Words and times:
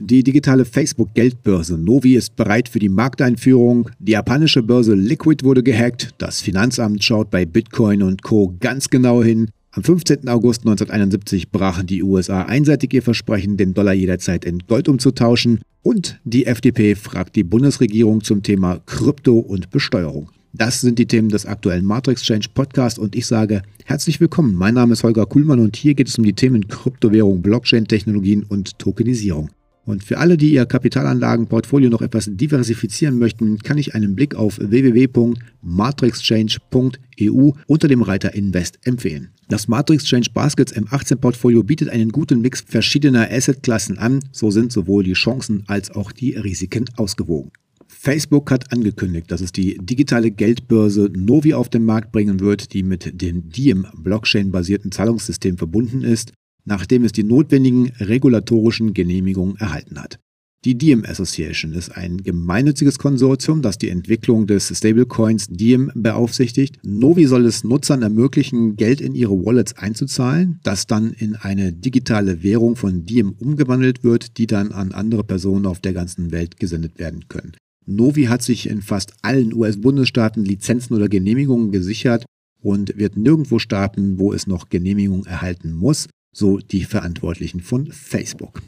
Die 0.00 0.22
digitale 0.22 0.64
Facebook-Geldbörse 0.64 1.76
Novi 1.76 2.14
ist 2.14 2.36
bereit 2.36 2.68
für 2.68 2.78
die 2.78 2.88
Markteinführung. 2.88 3.90
Die 3.98 4.12
japanische 4.12 4.62
Börse 4.62 4.94
Liquid 4.94 5.44
wurde 5.44 5.64
gehackt. 5.64 6.14
Das 6.18 6.40
Finanzamt 6.40 7.02
schaut 7.02 7.32
bei 7.32 7.44
Bitcoin 7.44 8.04
und 8.04 8.22
Co. 8.22 8.54
ganz 8.60 8.90
genau 8.90 9.24
hin. 9.24 9.50
Am 9.72 9.82
15. 9.82 10.28
August 10.28 10.60
1971 10.60 11.50
brachen 11.50 11.88
die 11.88 12.04
USA 12.04 12.42
einseitig 12.42 12.94
ihr 12.94 13.02
Versprechen, 13.02 13.56
den 13.56 13.74
Dollar 13.74 13.92
jederzeit 13.92 14.44
in 14.44 14.60
Gold 14.60 14.88
umzutauschen. 14.88 15.62
Und 15.82 16.20
die 16.22 16.46
FDP 16.46 16.94
fragt 16.94 17.34
die 17.34 17.42
Bundesregierung 17.42 18.22
zum 18.22 18.44
Thema 18.44 18.80
Krypto 18.86 19.36
und 19.40 19.70
Besteuerung. 19.70 20.30
Das 20.52 20.80
sind 20.80 21.00
die 21.00 21.06
Themen 21.06 21.28
des 21.28 21.44
aktuellen 21.44 21.84
Matrix 21.84 22.22
Change 22.22 22.46
Podcast 22.54 23.00
und 23.00 23.16
ich 23.16 23.26
sage 23.26 23.62
herzlich 23.84 24.20
willkommen. 24.20 24.54
Mein 24.54 24.74
Name 24.74 24.92
ist 24.92 25.02
Holger 25.02 25.26
Kuhlmann 25.26 25.58
und 25.58 25.74
hier 25.74 25.94
geht 25.94 26.06
es 26.06 26.18
um 26.18 26.24
die 26.24 26.34
Themen 26.34 26.68
Kryptowährung, 26.68 27.42
Blockchain-Technologien 27.42 28.44
und 28.44 28.78
Tokenisierung. 28.78 29.50
Und 29.88 30.04
für 30.04 30.18
alle, 30.18 30.36
die 30.36 30.52
ihr 30.52 30.66
Kapitalanlagenportfolio 30.66 31.88
noch 31.88 32.02
etwas 32.02 32.28
diversifizieren 32.30 33.18
möchten, 33.18 33.60
kann 33.60 33.78
ich 33.78 33.94
einen 33.94 34.14
Blick 34.14 34.34
auf 34.34 34.58
www.matrixchange.eu 34.58 37.52
unter 37.66 37.88
dem 37.88 38.02
Reiter 38.02 38.34
Invest 38.34 38.78
empfehlen. 38.82 39.30
Das 39.48 39.66
Matrix 39.66 40.04
Change 40.04 40.28
Baskets 40.34 40.76
M18 40.76 41.16
Portfolio 41.16 41.62
bietet 41.62 41.88
einen 41.88 42.12
guten 42.12 42.42
Mix 42.42 42.60
verschiedener 42.60 43.30
Assetklassen 43.30 43.96
an, 43.96 44.20
so 44.30 44.50
sind 44.50 44.72
sowohl 44.72 45.04
die 45.04 45.14
Chancen 45.14 45.64
als 45.68 45.90
auch 45.90 46.12
die 46.12 46.34
Risiken 46.34 46.84
ausgewogen. 46.96 47.50
Facebook 47.86 48.50
hat 48.50 48.70
angekündigt, 48.70 49.30
dass 49.30 49.40
es 49.40 49.52
die 49.52 49.78
digitale 49.80 50.30
Geldbörse 50.30 51.10
Novi 51.16 51.54
auf 51.54 51.70
den 51.70 51.86
Markt 51.86 52.12
bringen 52.12 52.40
wird, 52.40 52.74
die 52.74 52.82
mit 52.82 53.22
dem 53.22 53.48
Diem 53.48 53.86
Blockchain-basierten 53.96 54.92
Zahlungssystem 54.92 55.56
verbunden 55.56 56.02
ist 56.02 56.34
nachdem 56.68 57.04
es 57.04 57.12
die 57.12 57.24
notwendigen 57.24 57.92
regulatorischen 57.98 58.94
Genehmigungen 58.94 59.56
erhalten 59.56 60.00
hat. 60.00 60.18
Die 60.64 60.76
Diem 60.76 61.04
Association 61.04 61.72
ist 61.72 61.90
ein 61.90 62.18
gemeinnütziges 62.18 62.98
Konsortium, 62.98 63.62
das 63.62 63.78
die 63.78 63.90
Entwicklung 63.90 64.48
des 64.48 64.76
Stablecoins 64.76 65.46
Diem 65.48 65.92
beaufsichtigt. 65.94 66.80
Novi 66.82 67.26
soll 67.26 67.46
es 67.46 67.62
Nutzern 67.62 68.02
ermöglichen, 68.02 68.74
Geld 68.74 69.00
in 69.00 69.14
ihre 69.14 69.44
Wallets 69.44 69.76
einzuzahlen, 69.76 70.58
das 70.64 70.88
dann 70.88 71.12
in 71.12 71.36
eine 71.36 71.72
digitale 71.72 72.42
Währung 72.42 72.74
von 72.74 73.04
Diem 73.04 73.36
umgewandelt 73.38 74.02
wird, 74.02 74.36
die 74.36 74.48
dann 74.48 74.72
an 74.72 74.90
andere 74.90 75.22
Personen 75.22 75.64
auf 75.64 75.78
der 75.78 75.92
ganzen 75.92 76.32
Welt 76.32 76.58
gesendet 76.58 76.98
werden 76.98 77.28
können. 77.28 77.52
Novi 77.86 78.24
hat 78.24 78.42
sich 78.42 78.68
in 78.68 78.82
fast 78.82 79.12
allen 79.22 79.54
US-Bundesstaaten 79.54 80.44
Lizenzen 80.44 80.94
oder 80.94 81.08
Genehmigungen 81.08 81.70
gesichert 81.70 82.26
und 82.60 82.98
wird 82.98 83.16
nirgendwo 83.16 83.60
starten, 83.60 84.18
wo 84.18 84.32
es 84.32 84.48
noch 84.48 84.68
Genehmigung 84.68 85.24
erhalten 85.24 85.72
muss 85.72 86.08
so 86.38 86.58
die 86.58 86.84
Verantwortlichen 86.84 87.60
von 87.60 87.90
Facebook. 87.90 88.62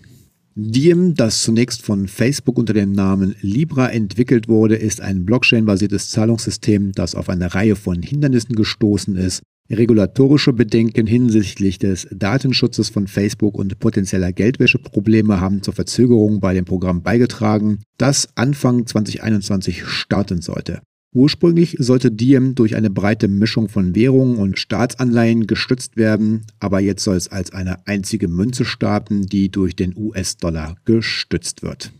Diem, 0.56 1.14
das 1.14 1.42
zunächst 1.42 1.82
von 1.82 2.08
Facebook 2.08 2.58
unter 2.58 2.74
dem 2.74 2.92
Namen 2.92 3.36
Libra 3.40 3.88
entwickelt 3.88 4.48
wurde, 4.48 4.74
ist 4.74 5.00
ein 5.00 5.24
Blockchain-basiertes 5.24 6.10
Zahlungssystem, 6.10 6.92
das 6.92 7.14
auf 7.14 7.28
eine 7.28 7.54
Reihe 7.54 7.76
von 7.76 8.02
Hindernissen 8.02 8.56
gestoßen 8.56 9.14
ist. 9.14 9.42
Regulatorische 9.70 10.52
Bedenken 10.52 11.06
hinsichtlich 11.06 11.78
des 11.78 12.08
Datenschutzes 12.10 12.88
von 12.88 13.06
Facebook 13.06 13.56
und 13.56 13.78
potenzieller 13.78 14.32
Geldwäscheprobleme 14.32 15.40
haben 15.40 15.62
zur 15.62 15.74
Verzögerung 15.74 16.40
bei 16.40 16.52
dem 16.52 16.64
Programm 16.64 17.02
beigetragen, 17.02 17.78
das 17.96 18.28
Anfang 18.34 18.84
2021 18.84 19.84
starten 19.84 20.42
sollte. 20.42 20.80
Ursprünglich 21.12 21.76
sollte 21.80 22.12
Diem 22.12 22.54
durch 22.54 22.76
eine 22.76 22.88
breite 22.88 23.26
Mischung 23.26 23.68
von 23.68 23.96
Währungen 23.96 24.36
und 24.36 24.60
Staatsanleihen 24.60 25.48
gestützt 25.48 25.96
werden, 25.96 26.46
aber 26.60 26.78
jetzt 26.78 27.02
soll 27.02 27.16
es 27.16 27.26
als 27.28 27.52
eine 27.52 27.84
einzige 27.88 28.28
Münze 28.28 28.64
starten, 28.64 29.26
die 29.26 29.50
durch 29.50 29.74
den 29.74 29.96
US-Dollar 29.96 30.76
gestützt 30.84 31.62
wird. 31.62 31.92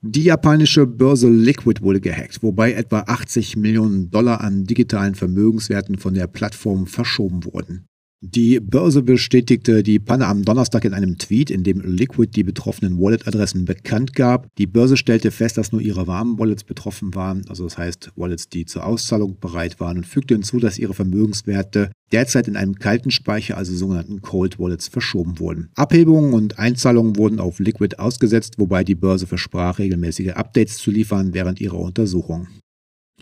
Die 0.00 0.24
japanische 0.24 0.86
Börse 0.86 1.28
Liquid 1.28 1.82
wurde 1.82 2.00
gehackt, 2.00 2.42
wobei 2.42 2.72
etwa 2.72 3.00
80 3.00 3.56
Millionen 3.56 4.10
Dollar 4.10 4.40
an 4.40 4.64
digitalen 4.64 5.14
Vermögenswerten 5.14 5.98
von 5.98 6.14
der 6.14 6.26
Plattform 6.26 6.86
verschoben 6.86 7.44
wurden. 7.44 7.84
Die 8.24 8.60
Börse 8.60 9.02
bestätigte 9.02 9.82
die 9.82 9.98
Panne 9.98 10.28
am 10.28 10.44
Donnerstag 10.44 10.84
in 10.84 10.94
einem 10.94 11.18
Tweet, 11.18 11.50
in 11.50 11.64
dem 11.64 11.80
Liquid 11.80 12.30
die 12.32 12.44
betroffenen 12.44 13.00
Wallet-Adressen 13.00 13.64
bekannt 13.64 14.14
gab. 14.14 14.46
Die 14.58 14.68
Börse 14.68 14.96
stellte 14.96 15.32
fest, 15.32 15.58
dass 15.58 15.72
nur 15.72 15.80
ihre 15.80 16.06
warmen 16.06 16.38
Wallets 16.38 16.62
betroffen 16.62 17.16
waren, 17.16 17.42
also 17.48 17.64
das 17.64 17.78
heißt 17.78 18.12
Wallets, 18.14 18.48
die 18.48 18.64
zur 18.64 18.86
Auszahlung 18.86 19.40
bereit 19.40 19.80
waren, 19.80 19.96
und 19.96 20.06
fügte 20.06 20.34
hinzu, 20.34 20.60
dass 20.60 20.78
ihre 20.78 20.94
Vermögenswerte 20.94 21.90
derzeit 22.12 22.46
in 22.46 22.56
einem 22.56 22.76
kalten 22.76 23.10
Speicher, 23.10 23.56
also 23.56 23.74
sogenannten 23.74 24.22
Cold 24.22 24.60
Wallets, 24.60 24.86
verschoben 24.86 25.40
wurden. 25.40 25.70
Abhebungen 25.74 26.32
und 26.32 26.60
Einzahlungen 26.60 27.16
wurden 27.16 27.40
auf 27.40 27.58
Liquid 27.58 27.98
ausgesetzt, 27.98 28.54
wobei 28.56 28.84
die 28.84 28.94
Börse 28.94 29.26
versprach, 29.26 29.80
regelmäßige 29.80 30.34
Updates 30.34 30.78
zu 30.78 30.92
liefern 30.92 31.34
während 31.34 31.60
ihrer 31.60 31.80
Untersuchung. 31.80 32.46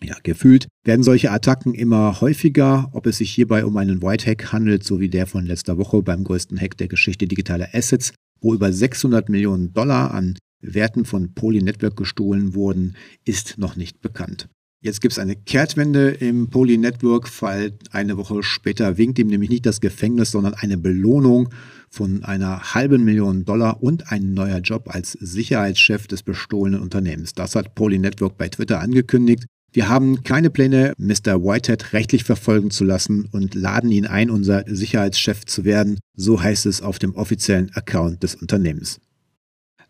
Ja, 0.02 0.16
gefühlt 0.22 0.68
werden 0.84 1.02
solche 1.02 1.30
Attacken 1.30 1.74
immer 1.74 2.20
häufiger, 2.20 2.88
ob 2.92 3.06
es 3.06 3.18
sich 3.18 3.30
hierbei 3.30 3.64
um 3.64 3.76
einen 3.76 4.02
White 4.02 4.30
Hack 4.30 4.52
handelt, 4.52 4.82
so 4.82 4.98
wie 4.98 5.10
der 5.10 5.26
von 5.26 5.44
letzter 5.44 5.76
Woche 5.76 6.02
beim 6.02 6.24
größten 6.24 6.58
Hack 6.58 6.78
der 6.78 6.88
Geschichte 6.88 7.26
digitaler 7.26 7.68
Assets, 7.74 8.12
wo 8.40 8.54
über 8.54 8.72
600 8.72 9.28
Millionen 9.28 9.72
Dollar 9.72 10.14
an 10.14 10.38
Werten 10.62 11.04
von 11.04 11.34
Poly 11.34 11.62
Network 11.62 11.96
gestohlen 11.96 12.54
wurden, 12.54 12.96
ist 13.24 13.58
noch 13.58 13.76
nicht 13.76 14.00
bekannt. 14.00 14.48
Jetzt 14.82 15.02
gibt 15.02 15.12
es 15.12 15.18
eine 15.18 15.36
Kehrtwende 15.36 16.08
im 16.08 16.48
Poly 16.48 16.78
Network 16.78 17.28
Fall. 17.28 17.72
Eine 17.90 18.16
Woche 18.16 18.42
später 18.42 18.96
winkt 18.96 19.18
ihm 19.18 19.26
nämlich 19.26 19.50
nicht 19.50 19.66
das 19.66 19.82
Gefängnis, 19.82 20.30
sondern 20.30 20.54
eine 20.54 20.78
Belohnung 20.78 21.50
von 21.90 22.24
einer 22.24 22.72
halben 22.72 23.04
Million 23.04 23.44
Dollar 23.44 23.82
und 23.82 24.10
ein 24.10 24.32
neuer 24.32 24.60
Job 24.60 24.88
als 24.88 25.12
Sicherheitschef 25.12 26.06
des 26.06 26.22
bestohlenen 26.22 26.80
Unternehmens. 26.80 27.34
Das 27.34 27.56
hat 27.56 27.74
Poly 27.74 27.98
Network 27.98 28.38
bei 28.38 28.48
Twitter 28.48 28.80
angekündigt. 28.80 29.44
Wir 29.72 29.88
haben 29.88 30.25
keine 30.25 30.50
Pläne, 30.50 30.94
Mr. 30.98 31.42
Whitehead 31.44 31.92
rechtlich 31.92 32.25
verfolgen 32.25 32.70
zu 32.70 32.84
lassen 32.84 33.28
und 33.31 33.54
laden 33.54 33.92
ihn 33.92 34.06
ein, 34.06 34.31
unser 34.31 34.64
Sicherheitschef 34.66 35.44
zu 35.44 35.64
werden, 35.64 35.98
so 36.16 36.42
heißt 36.42 36.66
es 36.66 36.82
auf 36.82 36.98
dem 36.98 37.14
offiziellen 37.14 37.70
Account 37.75 38.22
des 38.22 38.34
Unternehmens. 38.34 39.00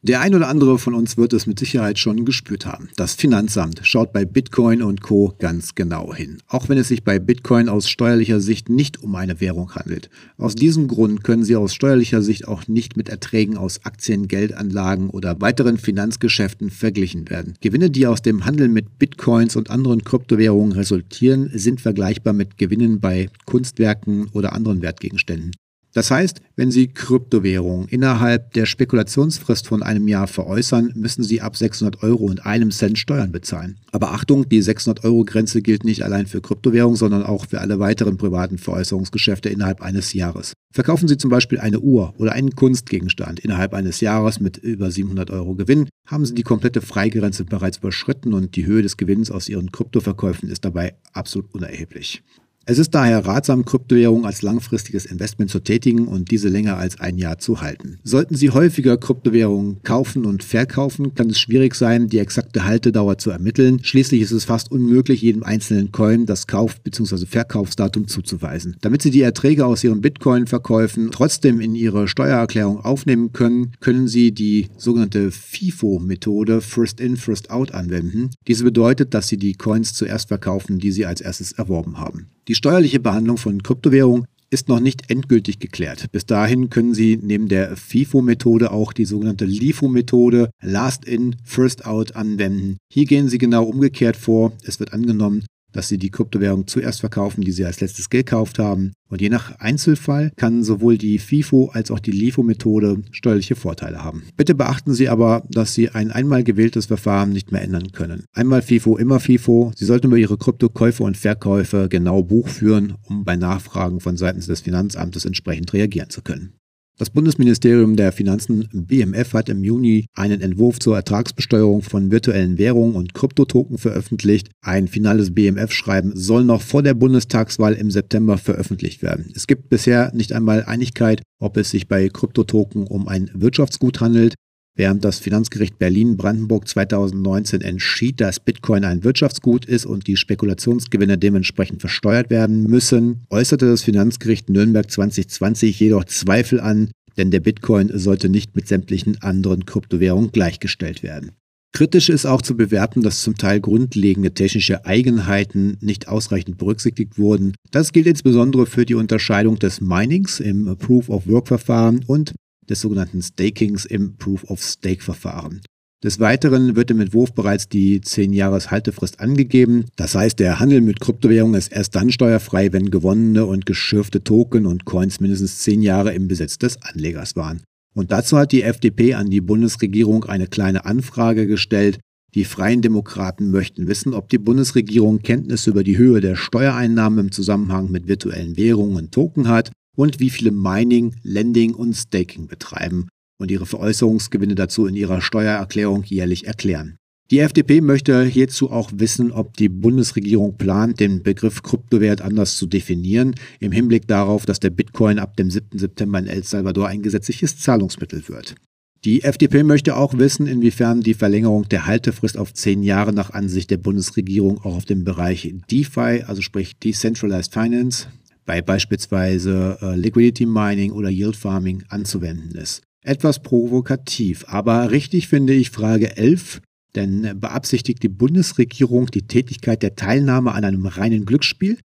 Der 0.03 0.22
ein 0.22 0.34
oder 0.34 0.49
andere 0.49 0.78
von 0.78 0.94
uns 0.94 1.19
wird 1.19 1.34
es 1.34 1.47
mit 1.47 1.59
Sicherheit 1.59 1.99
schon 1.99 2.25
gespürt 2.25 2.65
haben. 2.65 2.88
Das 2.97 3.12
Finanzamt 3.12 3.81
schaut 3.83 4.15
bei 4.15 4.25
Bitcoin 4.25 4.81
und 4.81 5.03
Co. 5.03 5.34
ganz 5.38 5.75
genau 5.75 6.15
hin, 6.15 6.38
auch 6.49 6.71
wenn 6.71 6.78
es 6.78 6.88
sich 6.88 7.05
bei 7.05 7.19
Bitcoin 7.19 7.69
aus 7.69 7.87
steuerlicher 7.87 8.41
Sicht 8.41 8.71
nicht 8.71 9.03
um 9.03 9.15
eine 9.15 9.43
Währung 9.43 9.75
handelt. 9.75 10.09
Aus 10.39 10.55
diesem 10.55 10.89
Grund 10.89 11.22
können 11.22 11.44
sie 11.44 11.55
aus 11.55 11.75
steuerlicher 11.75 12.22
Sicht 12.22 12.49
auch 12.49 12.66
nicht 12.66 12.97
mit 12.97 13.10
Erträgen 13.10 13.59
aus 13.59 13.84
Aktien, 13.84 14.27
Geldanlagen 14.27 15.10
oder 15.10 15.39
weiteren 15.43 15.77
Finanzgeschäften 15.77 16.71
verglichen 16.71 17.28
werden. 17.28 17.53
Gewinne, 17.60 17.91
die 17.91 18.06
aus 18.06 18.22
dem 18.22 18.47
Handel 18.47 18.69
mit 18.69 18.99
Bitcoins 18.99 19.55
und 19.55 19.69
anderen 19.69 20.03
Kryptowährungen 20.03 20.72
resultieren, 20.72 21.50
sind 21.53 21.83
vergleichbar 21.83 22.33
mit 22.33 22.56
Gewinnen 22.56 23.00
bei 23.00 23.28
Kunstwerken 23.44 24.28
oder 24.33 24.55
anderen 24.55 24.81
Wertgegenständen. 24.81 25.50
Das 25.93 26.11
heißt, 26.11 26.41
wenn 26.55 26.71
Sie 26.71 26.89
Kryptowährungen 26.89 27.89
innerhalb 27.89 28.53
der 28.53 28.67
Spekulationsfrist 28.67 29.67
von 29.67 29.83
einem 29.83 30.06
Jahr 30.06 30.28
veräußern, 30.28 30.93
müssen 30.95 31.25
Sie 31.25 31.41
ab 31.41 31.56
600 31.56 32.03
Euro 32.03 32.27
und 32.27 32.47
einem 32.47 32.71
Cent 32.71 32.99
Steuern 32.99 33.33
bezahlen. 33.33 33.78
Aber 33.91 34.12
Achtung, 34.12 34.49
die 34.49 34.62
600 34.62 35.05
Euro 35.05 35.25
Grenze 35.25 35.62
gilt 35.62 35.84
nicht 35.84 36.05
allein 36.05 36.27
für 36.27 36.41
Kryptowährungen, 36.41 36.97
sondern 36.97 37.25
auch 37.25 37.47
für 37.47 37.61
alle 37.61 37.81
weiteren 37.81 38.19
privaten 38.19 38.59
Veräußerungsgeschäfte 38.59 39.49
innerhalb 39.49 39.83
eines 39.83 40.12
Jahres. 40.12 40.53
Verkaufen 40.73 41.09
Sie 41.09 41.17
zum 41.17 41.31
Beispiel 41.31 41.59
eine 41.59 41.81
Uhr 41.81 42.15
oder 42.19 42.33
einen 42.33 42.55
Kunstgegenstand 42.55 43.41
innerhalb 43.41 43.75
eines 43.75 44.01
Jahres 44.01 44.39
mit 44.39 44.59
über 44.59 44.93
700 44.93 45.31
Euro 45.31 45.57
Gewinn, 45.57 45.89
haben 46.07 46.25
Sie 46.25 46.34
die 46.34 46.45
komplette 46.45 46.81
Freigrenze 46.81 47.45
bereits 47.45 47.78
überschritten 47.78 48.33
und 48.34 48.55
die 48.55 48.67
Höhe 48.67 48.83
des 48.83 48.97
Gewinns 48.97 49.33
aus 49.33 49.49
Ihren 49.49 49.72
Kryptoverkäufen 49.72 50.49
ist 50.49 50.65
dabei 50.65 50.95
absolut 51.12 51.53
unerheblich. 51.53 52.22
Es 52.71 52.78
ist 52.78 52.95
daher 52.95 53.27
ratsam, 53.27 53.65
Kryptowährungen 53.65 54.25
als 54.25 54.43
langfristiges 54.43 55.05
Investment 55.05 55.51
zu 55.51 55.59
tätigen 55.59 56.07
und 56.07 56.31
diese 56.31 56.49
länger 56.49 56.77
als 56.77 57.01
ein 57.01 57.19
Jahr 57.19 57.39
zu 57.39 57.61
halten. 57.61 57.99
Sollten 58.05 58.37
Sie 58.37 58.51
häufiger 58.51 58.97
Kryptowährungen 58.97 59.83
kaufen 59.83 60.25
und 60.25 60.45
verkaufen, 60.45 61.17
kann 61.17 61.31
es 61.31 61.41
schwierig 61.41 61.75
sein, 61.75 62.07
die 62.07 62.21
exakte 62.21 62.65
Haltedauer 62.65 63.19
zu 63.19 63.31
ermitteln. 63.31 63.81
Schließlich 63.83 64.21
ist 64.21 64.31
es 64.31 64.45
fast 64.45 64.71
unmöglich, 64.71 65.21
jedem 65.21 65.43
einzelnen 65.43 65.91
Coin 65.91 66.27
das 66.27 66.47
Kauf- 66.47 66.81
bzw. 66.81 67.27
Verkaufsdatum 67.27 68.07
zuzuweisen. 68.07 68.77
Damit 68.83 69.03
Sie 69.03 69.11
die 69.11 69.23
Erträge 69.23 69.66
aus 69.66 69.83
Ihren 69.83 70.01
Bitcoin-Verkäufen 70.01 71.11
trotzdem 71.11 71.61
in 71.61 71.75
Ihre 71.75 72.07
Steuererklärung 72.07 72.84
aufnehmen 72.84 73.33
können, 73.33 73.73
können 73.81 74.07
Sie 74.07 74.31
die 74.31 74.69
sogenannte 74.77 75.33
FIFO-Methode 75.33 76.61
First 76.61 77.01
In, 77.01 77.16
First 77.16 77.51
Out 77.51 77.75
anwenden. 77.75 78.31
Diese 78.47 78.63
bedeutet, 78.63 79.13
dass 79.13 79.27
Sie 79.27 79.39
die 79.39 79.55
Coins 79.55 79.93
zuerst 79.93 80.28
verkaufen, 80.28 80.78
die 80.78 80.93
Sie 80.93 81.05
als 81.05 81.21
erstes 81.21 81.51
erworben 81.51 81.99
haben. 81.99 82.28
Die 82.51 82.57
steuerliche 82.57 82.99
Behandlung 82.99 83.37
von 83.37 83.63
Kryptowährungen 83.63 84.27
ist 84.51 84.69
noch 84.69 84.81
nicht 84.81 85.09
endgültig 85.09 85.61
geklärt. 85.61 86.11
Bis 86.11 86.27
dahin 86.27 86.69
können 86.69 86.95
Sie 86.95 87.17
neben 87.23 87.47
der 87.47 87.77
FIFO-Methode 87.77 88.73
auch 88.73 88.93
die 88.93 89.05
sogenannte 89.05 89.45
LIFO-Methode 89.45 90.51
Last 90.61 91.05
In, 91.05 91.37
First 91.45 91.87
Out 91.87 92.17
anwenden. 92.17 92.79
Hier 92.93 93.05
gehen 93.05 93.29
Sie 93.29 93.39
genau 93.39 93.63
umgekehrt 93.63 94.17
vor. 94.17 94.51
Es 94.65 94.81
wird 94.81 94.93
angenommen, 94.93 95.45
dass 95.72 95.89
sie 95.89 95.99
die 95.99 96.11
Kryptowährung 96.11 96.67
zuerst 96.67 97.01
verkaufen, 97.01 97.43
die 97.43 97.53
sie 97.53 97.65
als 97.65 97.81
letztes 97.81 98.11
gekauft 98.11 98.59
haben. 98.59 98.93
Und 99.09 99.21
je 99.21 99.28
nach 99.28 99.59
Einzelfall 99.59 100.31
kann 100.37 100.63
sowohl 100.63 100.97
die 100.97 101.19
FIFO 101.19 101.71
als 101.72 101.91
auch 101.91 101.99
die 101.99 102.13
LIFO-Methode 102.13 103.03
steuerliche 103.11 103.57
Vorteile 103.57 104.05
haben. 104.05 104.22
Bitte 104.37 104.55
beachten 104.55 104.95
Sie 104.95 105.09
aber, 105.09 105.43
dass 105.49 105.75
Sie 105.75 105.91
ein 105.91 106.13
einmal 106.13 106.45
gewähltes 106.45 106.87
Verfahren 106.87 107.31
nicht 107.31 107.51
mehr 107.51 107.63
ändern 107.63 107.91
können. 107.93 108.25
Einmal 108.33 108.63
FIFO, 108.63 108.97
immer 108.97 109.19
FIFO. 109.19 109.72
Sie 109.75 109.84
sollten 109.84 110.07
über 110.07 110.17
Ihre 110.17 110.39
Kryptokäufe 110.39 111.03
und 111.03 111.17
Verkäufe 111.17 111.89
genau 111.89 112.23
Buch 112.23 112.49
führen, 112.49 112.95
um 113.03 113.25
bei 113.25 113.37
Nachfragen 113.37 114.01
von 114.01 114.16
seitens 114.16 114.47
des 114.47 114.61
Finanzamtes 114.61 115.25
entsprechend 115.25 115.73
reagieren 115.73 116.11
zu 116.11 116.23
können. 116.23 116.59
Das 117.01 117.09
Bundesministerium 117.09 117.97
der 117.97 118.13
Finanzen 118.13 118.69
BMF 118.75 119.33
hat 119.33 119.49
im 119.49 119.65
Juni 119.65 120.05
einen 120.13 120.43
Entwurf 120.43 120.81
zur 120.81 120.97
Ertragsbesteuerung 120.97 121.81
von 121.81 122.11
virtuellen 122.11 122.59
Währungen 122.59 122.95
und 122.95 123.15
Kryptotoken 123.15 123.79
veröffentlicht. 123.79 124.51
Ein 124.61 124.87
finales 124.87 125.35
BMF-Schreiben 125.35 126.15
soll 126.15 126.45
noch 126.45 126.61
vor 126.61 126.83
der 126.83 126.93
Bundestagswahl 126.93 127.73
im 127.73 127.91
September 127.91 128.37
veröffentlicht 128.37 129.01
werden. 129.01 129.33
Es 129.35 129.47
gibt 129.47 129.71
bisher 129.71 130.13
nicht 130.15 130.35
einmal 130.35 130.65
Einigkeit, 130.65 131.23
ob 131.39 131.57
es 131.57 131.71
sich 131.71 131.89
bei 131.89 132.11
Kryptotoken 132.11 132.87
um 132.87 133.09
ein 133.09 133.31
Wirtschaftsgut 133.33 134.03
handelt. 134.03 134.35
Während 134.77 135.05
das 135.05 135.19
Finanzgericht 135.19 135.78
Berlin-Brandenburg 135.78 136.67
2019 136.67 137.61
entschied, 137.61 138.21
dass 138.21 138.41
Bitcoin 138.41 138.84
ein 138.84 139.05
Wirtschaftsgut 139.05 139.65
ist 139.67 139.84
und 139.84 140.07
die 140.07 140.17
Spekulationsgewinne 140.17 141.19
dementsprechend 141.19 141.81
versteuert 141.81 142.31
werden 142.31 142.65
müssen, 142.65 143.27
äußerte 143.31 143.67
das 143.67 143.83
Finanzgericht 143.83 144.49
Nürnberg 144.49 144.91
2020 144.91 145.78
jedoch 145.81 146.05
Zweifel 146.05 146.61
an, 146.61 146.91
denn 147.17 147.31
der 147.31 147.41
Bitcoin 147.41 147.91
sollte 147.93 148.28
nicht 148.28 148.57
mit 148.57 148.69
sämtlichen 148.69 149.21
anderen 149.22 149.67
Kryptowährungen 149.67 150.33
gleichgestellt 150.33 151.03
werden. 151.03 151.33
Kritisch 151.73 152.09
ist 152.09 152.27
auch 152.27 152.43
zu 152.43 152.57
bewerten, 152.57 153.03
dass 153.03 153.23
zum 153.23 153.37
Teil 153.37 153.61
grundlegende 153.61 154.34
technische 154.34 154.87
Eigenheiten 154.87 155.77
nicht 155.81 156.09
ausreichend 156.09 156.59
berücksichtigt 156.59 157.16
wurden. 157.16 157.55
Das 157.71 157.93
gilt 157.93 158.07
insbesondere 158.07 158.66
für 158.66 158.84
die 158.84 158.97
Unterscheidung 158.97 159.59
des 159.59 159.81
Minings 159.81 160.41
im 160.41 160.77
Proof-of-Work-Verfahren 160.77 162.05
und 162.07 162.34
des 162.71 162.81
sogenannten 162.81 163.21
Stakings 163.21 163.84
im 163.84 164.17
Proof-of-Stake-Verfahren. 164.17 165.61
Des 166.03 166.19
Weiteren 166.19 166.77
wird 166.77 166.91
im 166.91 167.01
Entwurf 167.01 167.34
bereits 167.34 167.69
die 167.69 168.01
10-Jahres-Haltefrist 168.01 169.21
angegeben. 169.21 169.84
Das 169.97 170.15
heißt, 170.15 170.39
der 170.39 170.59
Handel 170.59 170.81
mit 170.81 170.99
Kryptowährungen 170.99 171.59
ist 171.59 171.71
erst 171.71 171.95
dann 171.95 172.11
steuerfrei, 172.11 172.72
wenn 172.72 172.91
gewonnene 172.91 173.45
und 173.45 173.67
geschürfte 173.67 174.25
Token 174.25 174.65
und 174.65 174.87
Coins 174.87 175.21
mindestens 175.21 175.59
10 175.59 175.83
Jahre 175.83 176.15
im 176.15 176.27
Besitz 176.27 176.57
des 176.57 176.81
Anlegers 176.81 177.37
waren. 177.37 177.61
Und 177.95 178.13
dazu 178.13 178.39
hat 178.39 178.53
die 178.53 178.63
FDP 178.63 179.13
an 179.13 179.28
die 179.28 179.43
Bundesregierung 179.43 180.25
eine 180.25 180.47
kleine 180.47 180.87
Anfrage 180.87 181.47
gestellt. 181.47 181.99
Die 182.34 182.45
Freien 182.45 182.81
Demokraten 182.81 183.51
möchten 183.51 183.87
wissen, 183.87 184.15
ob 184.15 184.31
die 184.31 184.39
Bundesregierung 184.39 185.21
Kenntnis 185.21 185.66
über 185.66 185.84
die 185.84 185.99
Höhe 185.99 186.23
der 186.23 186.37
Steuereinnahmen 186.37 187.27
im 187.27 187.33
Zusammenhang 187.33 187.91
mit 187.91 188.09
virtuellen 188.09 188.57
Währungen 188.57 188.97
und 188.97 189.13
Token 189.13 189.49
hat 189.49 189.71
und 189.97 190.21
wie 190.21 190.31
viele 190.31 190.51
Mining, 190.51 191.16
Lending 191.22 191.75
und 191.75 191.95
Staking 191.95 192.47
betreiben 192.47 193.09
und 193.39 193.51
ihre 193.51 193.66
Veräußerungsgewinne 193.66 194.54
dazu 194.54 194.87
in 194.87 194.95
ihrer 194.95 195.21
Steuererklärung 195.21 196.04
jährlich 196.04 196.47
erklären. 196.47 196.97
Die 197.31 197.39
FDP 197.39 197.81
möchte 197.81 198.25
hierzu 198.25 198.72
auch 198.72 198.91
wissen, 198.92 199.31
ob 199.31 199.57
die 199.57 199.69
Bundesregierung 199.69 200.57
plant, 200.57 200.98
den 200.98 201.22
Begriff 201.22 201.63
Kryptowert 201.63 202.22
anders 202.22 202.57
zu 202.57 202.66
definieren, 202.66 203.37
im 203.60 203.71
Hinblick 203.71 204.09
darauf, 204.09 204.47
dass 204.47 204.59
der 204.59 204.71
Bitcoin 204.71 205.21
ab 205.21 205.37
dem 205.37 205.48
7. 205.48 205.78
September 205.78 206.19
in 206.19 206.27
El 206.27 206.42
Salvador 206.42 206.89
ein 206.89 207.03
gesetzliches 207.03 207.57
Zahlungsmittel 207.59 208.28
wird. 208.28 208.57
Die 209.04 209.22
FDP 209.22 209.63
möchte 209.63 209.97
auch 209.97 210.19
wissen, 210.19 210.48
inwiefern 210.48 211.03
die 211.03 211.15
Verlängerung 211.15 211.69
der 211.69 211.87
Haltefrist 211.87 212.37
auf 212.37 212.53
zehn 212.53 212.83
Jahre 212.83 213.13
nach 213.13 213.31
Ansicht 213.31 213.71
der 213.71 213.78
Bundesregierung 213.78 214.59
auch 214.59 214.75
auf 214.75 214.84
den 214.84 215.04
Bereich 215.04 215.54
DeFi, 215.71 216.25
also 216.27 216.42
sprich 216.42 216.78
Decentralized 216.81 217.53
Finance, 217.53 218.09
bei 218.51 218.63
beispielsweise 218.63 219.79
äh, 219.81 219.95
Liquidity 219.95 220.45
Mining 220.45 220.91
oder 220.91 221.09
Yield 221.09 221.37
Farming 221.37 221.85
anzuwenden 221.89 222.51
ist. 222.61 222.83
Etwas 223.01 223.45
provokativ, 223.45 224.45
aber 224.49 224.91
richtig 224.91 225.29
finde 225.29 225.53
ich 225.53 225.71
Frage 225.71 226.17
11, 226.17 226.61
denn 226.97 227.39
beabsichtigt 227.39 228.03
die 228.03 228.09
Bundesregierung 228.09 229.07
die 229.07 229.29
Tätigkeit 229.29 229.85
der 229.85 229.95
Teilnahme 229.95 230.51
an 230.51 230.65
einem 230.65 230.87
reinen 230.87 231.27
Glücksspiel 231.27 231.79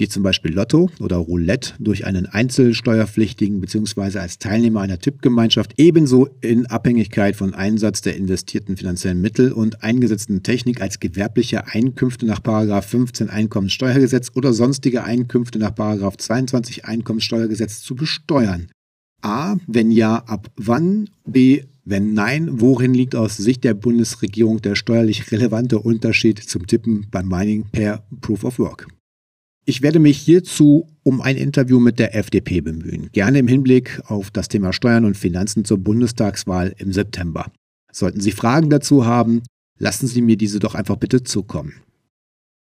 wie 0.00 0.08
zum 0.08 0.22
Beispiel 0.22 0.52
Lotto 0.52 0.90
oder 0.98 1.16
Roulette, 1.18 1.74
durch 1.78 2.06
einen 2.06 2.26
Einzelsteuerpflichtigen 2.26 3.60
bzw. 3.60 4.18
als 4.18 4.38
Teilnehmer 4.38 4.80
einer 4.80 4.98
Tippgemeinschaft 4.98 5.74
ebenso 5.76 6.28
in 6.40 6.66
Abhängigkeit 6.66 7.36
von 7.36 7.54
Einsatz 7.54 8.00
der 8.00 8.16
investierten 8.16 8.76
finanziellen 8.76 9.20
Mittel 9.20 9.52
und 9.52 9.84
eingesetzten 9.84 10.42
Technik 10.42 10.80
als 10.80 10.98
gewerbliche 10.98 11.66
Einkünfte 11.66 12.26
nach 12.26 12.40
15 12.82 13.28
Einkommenssteuergesetz 13.28 14.32
oder 14.34 14.52
sonstige 14.54 15.04
Einkünfte 15.04 15.58
nach 15.58 15.74
22 15.74 16.86
Einkommenssteuergesetz 16.86 17.82
zu 17.82 17.94
besteuern. 17.94 18.68
A. 19.22 19.56
Wenn 19.66 19.90
ja, 19.90 20.16
ab 20.16 20.50
wann? 20.56 21.10
B. 21.26 21.62
Wenn 21.84 22.14
nein, 22.14 22.60
worin 22.60 22.94
liegt 22.94 23.14
aus 23.14 23.36
Sicht 23.36 23.64
der 23.64 23.74
Bundesregierung 23.74 24.62
der 24.62 24.76
steuerlich 24.76 25.30
relevante 25.30 25.78
Unterschied 25.78 26.38
zum 26.38 26.66
Tippen 26.66 27.06
beim 27.10 27.28
Mining 27.28 27.64
per 27.70 28.02
Proof 28.20 28.44
of 28.44 28.58
Work? 28.58 28.86
Ich 29.70 29.82
werde 29.82 30.00
mich 30.00 30.18
hierzu 30.18 30.88
um 31.04 31.20
ein 31.20 31.36
Interview 31.36 31.78
mit 31.78 32.00
der 32.00 32.16
FDP 32.16 32.60
bemühen, 32.60 33.08
gerne 33.12 33.38
im 33.38 33.46
Hinblick 33.46 34.02
auf 34.06 34.32
das 34.32 34.48
Thema 34.48 34.72
Steuern 34.72 35.04
und 35.04 35.16
Finanzen 35.16 35.64
zur 35.64 35.78
Bundestagswahl 35.78 36.74
im 36.78 36.92
September. 36.92 37.52
Sollten 37.92 38.18
Sie 38.18 38.32
Fragen 38.32 38.68
dazu 38.68 39.06
haben, 39.06 39.42
lassen 39.78 40.08
Sie 40.08 40.22
mir 40.22 40.36
diese 40.36 40.58
doch 40.58 40.74
einfach 40.74 40.96
bitte 40.96 41.22
zukommen. 41.22 41.74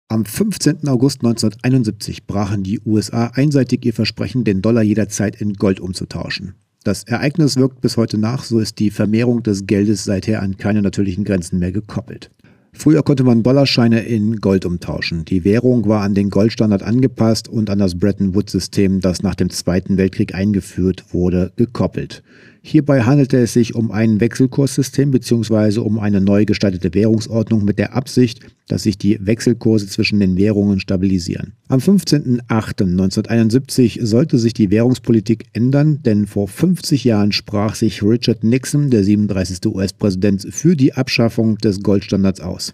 Am 0.08 0.26
15. 0.26 0.88
August 0.88 1.20
1971 1.20 2.26
brachen 2.26 2.64
die 2.64 2.80
USA 2.84 3.28
einseitig 3.28 3.86
ihr 3.86 3.94
Versprechen, 3.94 4.44
den 4.44 4.64
Dollar 4.64 4.82
jederzeit 4.82 5.40
in 5.40 5.54
Gold 5.54 5.80
umzutauschen. 5.80 6.56
Das 6.84 7.04
Ereignis 7.04 7.58
wirkt 7.58 7.80
bis 7.80 7.98
heute 7.98 8.18
nach, 8.18 8.44
so 8.44 8.58
ist 8.58 8.80
die 8.80 8.90
Vermehrung 8.90 9.44
des 9.44 9.68
Geldes 9.68 10.04
seither 10.04 10.42
an 10.42 10.58
keine 10.58 10.82
natürlichen 10.82 11.26
Grenzen 11.26 11.60
mehr 11.60 11.72
gekoppelt. 11.72 12.32
Früher 12.78 13.02
konnte 13.02 13.24
man 13.24 13.42
Dollarscheine 13.42 14.02
in 14.02 14.36
Gold 14.36 14.64
umtauschen. 14.64 15.26
Die 15.26 15.44
Währung 15.44 15.88
war 15.90 16.04
an 16.04 16.14
den 16.14 16.30
Goldstandard 16.30 16.84
angepasst 16.84 17.50
und 17.50 17.72
an 17.72 17.80
das 17.80 17.98
Bretton 17.98 18.36
Woods-System, 18.36 19.02
das 19.02 19.24
nach 19.24 19.34
dem 19.34 19.50
Zweiten 19.50 19.98
Weltkrieg 19.98 20.36
eingeführt 20.36 21.06
wurde, 21.12 21.52
gekoppelt. 21.56 22.22
Hierbei 22.70 23.04
handelte 23.04 23.38
es 23.38 23.54
sich 23.54 23.76
um 23.76 23.92
ein 23.92 24.20
Wechselkurssystem 24.20 25.12
bzw. 25.12 25.80
um 25.80 26.00
eine 26.00 26.20
neu 26.20 26.44
gestaltete 26.44 26.94
Währungsordnung 26.94 27.64
mit 27.64 27.80
der 27.80 27.96
Absicht, 27.96 28.42
dass 28.68 28.84
sich 28.84 28.98
die 28.98 29.26
Wechselkurse 29.26 29.88
zwischen 29.88 30.20
den 30.20 30.36
Währungen 30.36 30.82
stabilisieren. 30.82 31.54
Am 31.70 31.80
15.08.1971 31.80 34.06
sollte 34.06 34.38
sich 34.38 34.54
die 34.54 34.70
Währungspolitik 34.70 35.46
ändern, 35.54 36.04
denn 36.04 36.28
vor 36.28 36.50
50 36.50 37.06
Jahren 37.06 37.32
sprach 37.32 37.74
sich 37.74 38.04
Richard 38.04 38.44
Nixon, 38.44 38.90
der 38.90 39.06
37. 39.06 39.66
US-Präsident, 39.68 40.46
für 40.52 40.76
die 40.76 40.94
Abschaffung 40.94 41.58
des 41.60 41.82
Goldstandards 41.82 42.42
aus. 42.42 42.74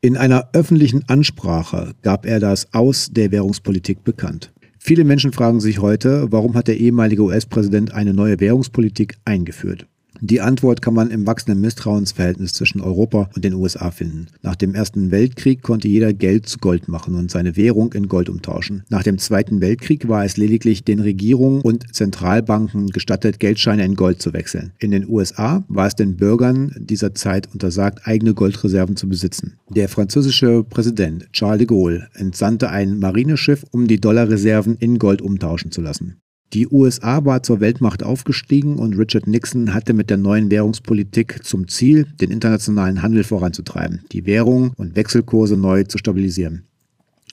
In 0.00 0.16
einer 0.16 0.48
öffentlichen 0.54 1.06
Ansprache 1.08 1.92
gab 2.00 2.24
er 2.24 2.40
das 2.40 2.72
Aus 2.72 3.10
der 3.12 3.30
Währungspolitik 3.30 4.04
bekannt. 4.04 4.53
Viele 4.86 5.04
Menschen 5.04 5.32
fragen 5.32 5.60
sich 5.60 5.78
heute, 5.78 6.30
warum 6.30 6.52
hat 6.54 6.68
der 6.68 6.76
ehemalige 6.76 7.22
US-Präsident 7.22 7.94
eine 7.94 8.12
neue 8.12 8.38
Währungspolitik 8.38 9.16
eingeführt? 9.24 9.86
Die 10.26 10.40
Antwort 10.40 10.80
kann 10.80 10.94
man 10.94 11.10
im 11.10 11.26
wachsenden 11.26 11.60
Misstrauensverhältnis 11.60 12.54
zwischen 12.54 12.80
Europa 12.80 13.28
und 13.36 13.44
den 13.44 13.52
USA 13.52 13.90
finden. 13.90 14.28
Nach 14.40 14.56
dem 14.56 14.74
Ersten 14.74 15.10
Weltkrieg 15.10 15.60
konnte 15.60 15.86
jeder 15.86 16.14
Geld 16.14 16.48
zu 16.48 16.56
Gold 16.60 16.88
machen 16.88 17.14
und 17.14 17.30
seine 17.30 17.58
Währung 17.58 17.92
in 17.92 18.08
Gold 18.08 18.30
umtauschen. 18.30 18.84
Nach 18.88 19.02
dem 19.02 19.18
Zweiten 19.18 19.60
Weltkrieg 19.60 20.08
war 20.08 20.24
es 20.24 20.38
lediglich 20.38 20.82
den 20.82 21.00
Regierungen 21.00 21.60
und 21.60 21.94
Zentralbanken 21.94 22.86
gestattet, 22.86 23.38
Geldscheine 23.38 23.84
in 23.84 23.96
Gold 23.96 24.22
zu 24.22 24.32
wechseln. 24.32 24.72
In 24.78 24.92
den 24.92 25.06
USA 25.06 25.62
war 25.68 25.88
es 25.88 25.94
den 25.94 26.16
Bürgern 26.16 26.74
dieser 26.78 27.14
Zeit 27.14 27.52
untersagt, 27.52 28.06
eigene 28.06 28.32
Goldreserven 28.32 28.96
zu 28.96 29.06
besitzen. 29.10 29.58
Der 29.68 29.90
französische 29.90 30.64
Präsident 30.64 31.30
Charles 31.32 31.58
de 31.58 31.66
Gaulle 31.66 32.08
entsandte 32.14 32.70
ein 32.70 32.98
Marineschiff, 32.98 33.66
um 33.72 33.86
die 33.86 34.00
Dollarreserven 34.00 34.76
in 34.78 34.98
Gold 34.98 35.20
umtauschen 35.20 35.70
zu 35.70 35.82
lassen. 35.82 36.16
Die 36.54 36.68
USA 36.68 37.24
war 37.24 37.42
zur 37.42 37.58
Weltmacht 37.58 38.04
aufgestiegen 38.04 38.78
und 38.78 38.96
Richard 38.96 39.26
Nixon 39.26 39.74
hatte 39.74 39.92
mit 39.92 40.08
der 40.08 40.18
neuen 40.18 40.52
Währungspolitik 40.52 41.40
zum 41.42 41.66
Ziel, 41.66 42.06
den 42.20 42.30
internationalen 42.30 43.02
Handel 43.02 43.24
voranzutreiben, 43.24 44.02
die 44.12 44.24
Währung 44.24 44.72
und 44.76 44.94
Wechselkurse 44.94 45.56
neu 45.56 45.82
zu 45.82 45.98
stabilisieren. 45.98 46.62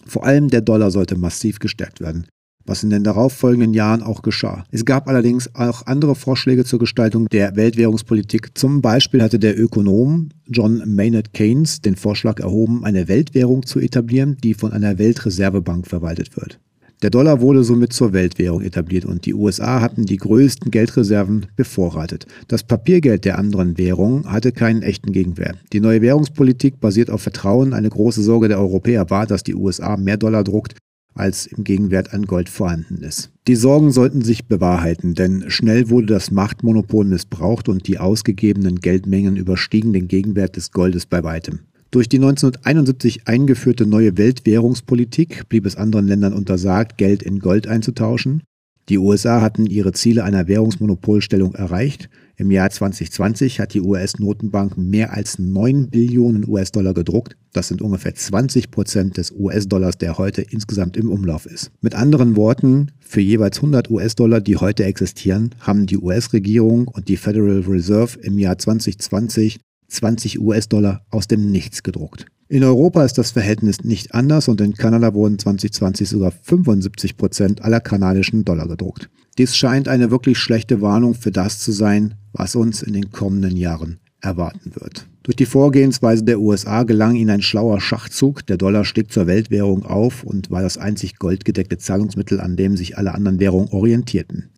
Vor 0.08 0.26
allem 0.26 0.48
der 0.48 0.62
Dollar 0.62 0.90
sollte 0.90 1.20
massiv 1.20 1.60
gestärkt 1.60 2.02
werden, 2.02 2.26
was 2.66 2.82
in 2.82 2.90
den 2.90 3.04
darauffolgenden 3.04 3.76
Jahren 3.76 4.02
auch 4.02 4.24
geschah. 4.24 4.64
Es 4.72 4.86
gab 4.86 5.08
allerdings 5.08 5.54
auch 5.54 5.86
andere 5.86 6.16
Vorschläge 6.16 6.66
zur 6.66 6.80
Gestaltung 6.80 7.30
der 7.30 7.56
Weltwährungspolitik. 7.56 8.58
Zum 8.58 8.82
Beispiel 8.82 9.22
hatte 9.22 9.38
der 9.38 9.60
Ökonom 9.60 10.30
John 10.48 10.82
Maynard 10.88 11.32
Keynes 11.32 11.82
den 11.82 11.96
Vorschlag 11.96 12.40
erhoben, 12.40 12.84
eine 12.86 13.08
Weltwährung 13.08 13.68
zu 13.68 13.80
etablieren, 13.80 14.38
die 14.44 14.56
von 14.56 14.74
einer 14.74 14.98
Weltreservebank 14.98 15.86
verwaltet 15.86 16.36
wird. 16.36 16.60
Der 17.02 17.10
Dollar 17.10 17.42
wurde 17.42 17.64
somit 17.64 17.94
zur 17.94 18.14
Weltwährung 18.14 18.62
etabliert 18.62 19.06
und 19.06 19.26
die 19.26 19.34
USA 19.34 19.82
hatten 19.82 20.06
die 20.06 20.18
größten 20.18 20.70
Geldreserven 20.70 21.48
bevorratet. 21.56 22.28
Das 22.48 22.64
Papiergeld 22.64 23.26
der 23.26 23.40
anderen 23.40 23.80
Währungen 23.80 24.32
hatte 24.32 24.52
keinen 24.52 24.84
echten 24.84 25.12
Gegenwert. 25.12 25.58
Die 25.74 25.80
neue 25.80 26.02
Währungspolitik 26.02 26.80
basiert 26.80 27.10
auf 27.10 27.22
Vertrauen. 27.22 27.74
Eine 27.74 27.90
große 27.90 28.22
Sorge 28.22 28.50
der 28.50 28.60
Europäer 28.60 29.10
war, 29.10 29.26
dass 29.26 29.42
die 29.42 29.56
USA 29.56 29.98
mehr 29.98 30.18
Dollar 30.18 30.44
druckt, 30.44 30.76
als 31.16 31.48
im 31.48 31.64
Gegenwert 31.64 32.14
an 32.14 32.26
Gold 32.26 32.50
vorhanden 32.50 33.02
ist. 33.04 33.32
Die 33.48 33.56
Sorgen 33.56 33.92
sollten 33.92 34.22
sich 34.22 34.48
bewahrheiten, 34.48 35.16
denn 35.16 35.46
schnell 35.48 35.90
wurde 35.90 36.08
das 36.08 36.30
Machtmonopol 36.30 37.06
missbraucht 37.06 37.68
und 37.68 37.88
die 37.88 37.98
ausgegebenen 37.98 38.80
Geldmengen 38.80 39.38
überstiegen 39.38 39.92
den 39.92 40.08
Gegenwert 40.08 40.56
des 40.56 40.72
Goldes 40.72 41.08
bei 41.08 41.24
weitem. 41.24 41.62
Durch 41.92 42.08
die 42.08 42.20
1971 42.20 43.28
eingeführte 43.28 43.86
neue 43.86 44.18
Weltwährungspolitik 44.18 45.50
blieb 45.50 45.66
es 45.66 45.76
anderen 45.76 46.08
Ländern 46.08 46.32
untersagt, 46.32 46.98
Geld 46.98 47.22
in 47.22 47.40
Gold 47.40 47.68
einzutauschen. 47.68 48.44
Die 48.88 48.98
USA 48.98 49.42
hatten 49.42 49.66
ihre 49.66 49.92
Ziele 49.92 50.24
einer 50.24 50.48
Währungsmonopolstellung 50.48 51.54
erreicht. 51.54 52.10
Im 52.38 52.50
Jahr 52.50 52.70
2020 52.70 53.60
hat 53.60 53.74
die 53.74 53.82
US-Notenbank 53.82 54.78
mehr 54.78 55.14
als 55.14 55.38
9 55.38 55.90
Billionen 55.90 56.48
US-Dollar 56.48 56.94
gedruckt. 56.94 57.36
Das 57.52 57.68
sind 57.68 57.82
ungefähr 57.82 58.16
20 58.16 58.72
Prozent 58.72 59.18
des 59.18 59.32
US-Dollars, 59.32 59.98
der 59.98 60.18
heute 60.18 60.42
insgesamt 60.44 60.96
im 60.96 61.10
Umlauf 61.10 61.46
ist. 61.46 61.72
Mit 61.82 61.94
anderen 61.94 62.38
Worten, 62.38 62.92
für 63.00 63.22
jeweils 63.22 63.58
100 63.58 63.92
US-Dollar, 63.92 64.40
die 64.40 64.56
heute 64.56 64.86
existieren, 64.86 65.54
haben 65.60 65.88
die 65.88 65.98
US-Regierung 65.98 66.88
und 66.88 67.10
die 67.10 67.18
Federal 67.18 67.60
Reserve 67.68 68.18
im 68.22 68.40
Jahr 68.40 68.58
2020 68.58 69.60
20 69.92 70.40
US-Dollar 70.40 71.06
aus 71.10 71.28
dem 71.28 71.52
Nichts 71.52 71.84
gedruckt. 71.84 72.26
In 72.48 72.64
Europa 72.64 73.06
ist 73.06 73.18
das 73.18 73.32
Verhältnis 73.32 73.84
nicht 73.84 74.14
anders 74.14 74.48
und 74.48 74.60
in 74.60 74.74
Kanada 74.74 75.14
wurden 75.14 75.40
2020 75.40 76.10
sogar 76.10 76.32
75 76.32 77.16
Prozent 77.16 77.62
aller 77.62 77.80
kanadischen 77.80 78.44
Dollar 78.44 78.68
gedruckt. 78.68 79.10
Dies 79.38 79.56
scheint 79.56 79.88
eine 79.88 80.12
wirklich 80.12 80.38
schlechte 80.38 80.82
Warnung 80.82 81.16
für 81.16 81.32
das 81.32 81.60
zu 81.60 81.72
sein, 81.72 82.16
was 82.34 82.56
uns 82.56 82.82
in 82.82 82.94
den 82.94 83.12
kommenden 83.12 83.56
Jahren 83.56 84.00
erwarten 84.20 84.74
wird. 84.76 85.08
Durch 85.24 85.36
die 85.36 85.46
Vorgehensweise 85.46 86.24
der 86.24 86.40
USA 86.40 86.84
gelang 86.84 87.16
ihnen 87.16 87.30
ein 87.30 87.42
schlauer 87.42 87.80
Schachzug. 87.80 88.46
Der 88.48 88.58
Dollar 88.58 88.86
stieg 88.86 89.12
zur 89.12 89.28
Weltwährung 89.28 89.86
auf 89.86 90.24
und 90.24 90.50
war 90.50 90.62
das 90.62 90.78
einzig 90.78 91.20
goldgedeckte 91.20 91.78
Zahlungsmittel, 91.78 92.40
an 92.40 92.56
dem 92.56 92.76
sich 92.76 92.98
alle 92.98 93.14
anderen 93.14 93.40
Währungen 93.40 93.70
orientierten. 93.70 94.50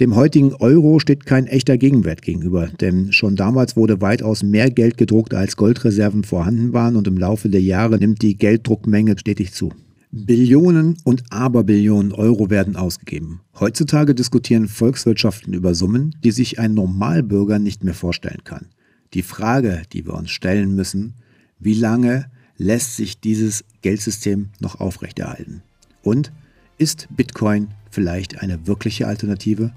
Dem 0.00 0.16
heutigen 0.16 0.54
Euro 0.54 0.98
steht 1.00 1.26
kein 1.26 1.46
echter 1.46 1.76
Gegenwert 1.76 2.22
gegenüber, 2.22 2.66
denn 2.66 3.12
schon 3.12 3.36
damals 3.36 3.76
wurde 3.76 4.00
weitaus 4.00 4.42
mehr 4.42 4.70
Geld 4.70 4.96
gedruckt, 4.96 5.34
als 5.34 5.56
Goldreserven 5.56 6.24
vorhanden 6.24 6.72
waren 6.72 6.96
und 6.96 7.06
im 7.06 7.18
Laufe 7.18 7.50
der 7.50 7.60
Jahre 7.60 7.98
nimmt 7.98 8.22
die 8.22 8.36
Gelddruckmenge 8.36 9.18
stetig 9.18 9.52
zu. 9.52 9.70
Billionen 10.10 10.96
und 11.04 11.24
Aberbillionen 11.30 12.12
Euro 12.12 12.48
werden 12.48 12.74
ausgegeben. 12.74 13.40
Heutzutage 13.60 14.14
diskutieren 14.14 14.66
Volkswirtschaften 14.66 15.52
über 15.52 15.74
Summen, 15.74 16.16
die 16.24 16.32
sich 16.32 16.58
ein 16.58 16.72
Normalbürger 16.72 17.58
nicht 17.58 17.84
mehr 17.84 17.94
vorstellen 17.94 18.44
kann. 18.44 18.66
Die 19.12 19.22
Frage, 19.22 19.82
die 19.92 20.06
wir 20.06 20.14
uns 20.14 20.30
stellen 20.30 20.74
müssen, 20.74 21.14
wie 21.58 21.74
lange 21.74 22.26
lässt 22.56 22.96
sich 22.96 23.20
dieses 23.20 23.64
Geldsystem 23.82 24.48
noch 24.58 24.80
aufrechterhalten? 24.80 25.62
Und 26.02 26.32
ist 26.82 27.06
Bitcoin 27.10 27.68
vielleicht 27.92 28.42
eine 28.42 28.66
wirkliche 28.66 29.06
Alternative? 29.06 29.70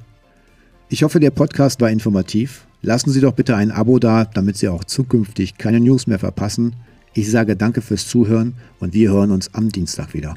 Ich 0.90 1.04
hoffe, 1.04 1.20
der 1.20 1.30
Podcast 1.30 1.80
war 1.80 1.92
informativ. 1.92 2.66
Lassen 2.82 3.12
Sie 3.12 3.22
doch 3.22 3.34
bitte 3.34 3.56
ein 3.56 3.70
Abo 3.70 4.00
da, 4.00 4.26
damit 4.26 4.58
Sie 4.58 4.68
auch 4.68 4.84
zukünftig 4.84 5.60
keine 5.60 5.80
News 5.80 6.08
mehr 6.08 6.18
verpassen. 6.18 6.76
Ich 7.14 7.30
sage 7.30 7.56
danke 7.56 7.82
fürs 7.82 8.08
Zuhören 8.08 8.56
und 8.80 8.96
wir 8.96 9.12
hören 9.12 9.30
uns 9.30 9.54
am 9.54 9.70
Dienstag 9.70 10.16
wieder. 10.16 10.36